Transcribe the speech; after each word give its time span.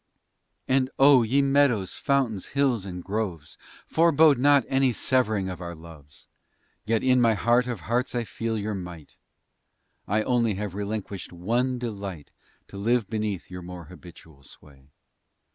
And 0.67 0.89
oh 0.97 1.21
ye 1.21 1.41
Fountains, 1.43 1.53
Meadows, 2.03 2.45
Hills, 2.55 2.85
and 2.87 3.03
Groves, 3.03 3.55
Forebode 3.85 4.39
not 4.39 4.65
any 4.67 4.91
severing 4.93 5.47
of 5.47 5.61
our 5.61 5.75
loves! 5.75 6.25
Yet 6.87 7.03
in 7.03 7.21
my 7.21 7.35
heart 7.35 7.67
of 7.67 7.81
hearts 7.81 8.15
I 8.15 8.23
feel 8.23 8.57
your 8.57 8.73
might; 8.73 9.15
I 10.07 10.23
only 10.23 10.55
have 10.55 10.73
relinquish'd 10.73 11.31
one 11.31 11.77
delight 11.77 12.31
To 12.69 12.77
live 12.77 13.11
beneath 13.11 13.51
your 13.51 13.61
more 13.61 13.83
habitual 13.85 14.41
sway. 14.41 14.89